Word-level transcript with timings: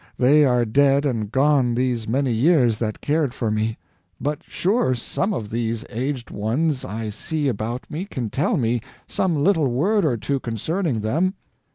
They 0.17 0.43
are 0.45 0.65
dead 0.65 1.05
and 1.05 1.31
gone 1.31 1.75
these 1.75 2.07
many 2.07 2.31
years 2.31 2.79
that 2.79 3.01
cared 3.01 3.35
for 3.35 3.51
me. 3.51 3.77
But 4.19 4.41
sure, 4.43 4.95
some 4.95 5.31
of 5.31 5.51
these 5.51 5.85
aged 5.91 6.31
ones 6.31 6.83
I 6.83 7.11
see 7.11 7.47
about 7.47 7.83
me 7.87 8.05
can 8.05 8.31
tell 8.31 8.57
me 8.57 8.81
some 9.05 9.35
little 9.35 9.67
word 9.67 10.03
or 10.03 10.17
two 10.17 10.39
concerning 10.39 11.01
them." 11.01 11.35